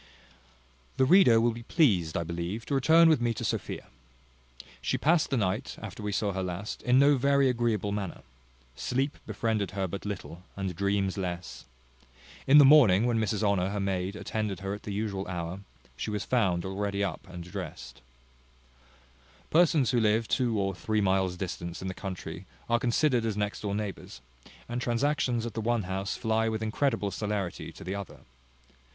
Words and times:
The 0.97 1.05
reader 1.05 1.39
will 1.39 1.51
be 1.51 1.61
pleased, 1.61 2.17
I 2.17 2.23
believe, 2.23 2.65
to 2.65 2.73
return 2.73 3.07
with 3.07 3.21
me 3.21 3.35
to 3.35 3.45
Sophia. 3.45 3.85
She 4.81 4.97
passed 4.97 5.29
the 5.29 5.37
night, 5.37 5.77
after 5.79 6.01
we 6.01 6.11
saw 6.11 6.31
her 6.33 6.41
last, 6.41 6.81
in 6.81 6.97
no 6.97 7.17
very 7.17 7.47
agreeable 7.47 7.91
manner. 7.91 8.23
Sleep 8.75 9.19
befriended 9.27 9.69
her 9.77 9.87
but 9.87 10.03
little, 10.03 10.41
and 10.55 10.75
dreams 10.75 11.19
less. 11.19 11.65
In 12.47 12.57
the 12.57 12.65
morning, 12.65 13.05
when 13.05 13.19
Mrs 13.19 13.43
Honour, 13.43 13.69
her 13.69 13.79
maid, 13.79 14.15
attended 14.15 14.61
her 14.61 14.73
at 14.73 14.81
the 14.81 14.91
usual 14.91 15.27
hour, 15.27 15.59
she 15.95 16.09
was 16.09 16.25
found 16.25 16.65
already 16.65 17.03
up 17.03 17.27
and 17.29 17.43
drest. 17.43 18.01
Persons 19.51 19.91
who 19.91 19.99
live 19.99 20.27
two 20.27 20.59
or 20.59 20.73
three 20.73 20.99
miles' 20.99 21.37
distance 21.37 21.79
in 21.79 21.87
the 21.87 21.93
country 21.93 22.47
are 22.67 22.79
considered 22.79 23.23
as 23.23 23.37
next 23.37 23.61
door 23.61 23.75
neighbours, 23.75 24.19
and 24.67 24.81
transactions 24.81 25.45
at 25.45 25.53
the 25.53 25.61
one 25.61 25.83
house 25.83 26.15
fly 26.17 26.49
with 26.49 26.63
incredible 26.63 27.11
celerity 27.11 27.71
to 27.71 27.83
the 27.83 27.93
other. 27.93 28.21